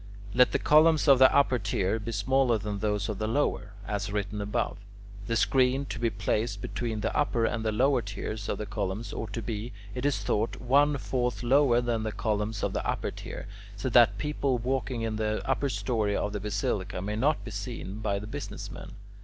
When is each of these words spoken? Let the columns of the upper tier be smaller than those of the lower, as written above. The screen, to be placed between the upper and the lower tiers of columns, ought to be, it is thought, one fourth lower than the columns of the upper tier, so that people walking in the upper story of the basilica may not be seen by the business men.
Let 0.33 0.51
the 0.51 0.57
columns 0.57 1.07
of 1.07 1.19
the 1.19 1.31
upper 1.31 1.59
tier 1.59 1.99
be 1.99 2.11
smaller 2.11 2.57
than 2.57 2.79
those 2.79 3.07
of 3.07 3.19
the 3.19 3.27
lower, 3.27 3.73
as 3.87 4.11
written 4.11 4.41
above. 4.41 4.77
The 5.27 5.35
screen, 5.35 5.85
to 5.91 5.99
be 5.99 6.09
placed 6.09 6.59
between 6.59 7.01
the 7.01 7.15
upper 7.15 7.45
and 7.45 7.63
the 7.63 7.71
lower 7.71 8.01
tiers 8.01 8.49
of 8.49 8.67
columns, 8.71 9.13
ought 9.13 9.31
to 9.33 9.43
be, 9.43 9.73
it 9.93 10.03
is 10.03 10.17
thought, 10.17 10.59
one 10.59 10.97
fourth 10.97 11.43
lower 11.43 11.81
than 11.81 12.01
the 12.01 12.11
columns 12.11 12.63
of 12.63 12.73
the 12.73 12.83
upper 12.83 13.11
tier, 13.11 13.45
so 13.75 13.89
that 13.89 14.17
people 14.17 14.57
walking 14.57 15.03
in 15.03 15.17
the 15.17 15.47
upper 15.47 15.69
story 15.69 16.15
of 16.17 16.33
the 16.33 16.39
basilica 16.39 16.99
may 16.99 17.15
not 17.15 17.45
be 17.45 17.51
seen 17.51 17.99
by 17.99 18.17
the 18.17 18.25
business 18.25 18.71
men. 18.71 18.93